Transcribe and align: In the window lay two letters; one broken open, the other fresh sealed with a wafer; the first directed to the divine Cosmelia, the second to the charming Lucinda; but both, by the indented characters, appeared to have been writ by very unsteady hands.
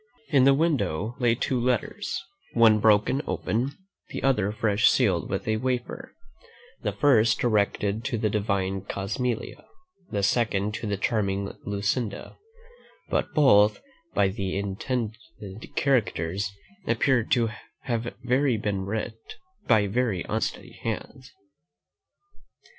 In 0.29 0.45
the 0.45 0.55
window 0.55 1.15
lay 1.19 1.35
two 1.35 1.59
letters; 1.61 2.19
one 2.53 2.79
broken 2.79 3.21
open, 3.27 3.73
the 4.09 4.23
other 4.23 4.51
fresh 4.51 4.89
sealed 4.89 5.29
with 5.29 5.47
a 5.47 5.57
wafer; 5.57 6.15
the 6.81 6.91
first 6.91 7.37
directed 7.37 8.03
to 8.05 8.17
the 8.17 8.27
divine 8.27 8.81
Cosmelia, 8.81 9.63
the 10.09 10.23
second 10.23 10.73
to 10.73 10.87
the 10.87 10.97
charming 10.97 11.53
Lucinda; 11.67 12.35
but 13.09 13.35
both, 13.35 13.79
by 14.15 14.29
the 14.29 14.57
indented 14.57 15.15
characters, 15.75 16.51
appeared 16.87 17.29
to 17.33 17.49
have 17.81 18.11
been 18.25 18.85
writ 18.87 19.35
by 19.67 19.85
very 19.85 20.23
unsteady 20.27 20.79
hands. 20.81 21.29